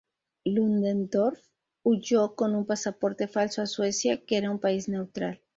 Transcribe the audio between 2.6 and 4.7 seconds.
pasaporte falso a Suecia, que era un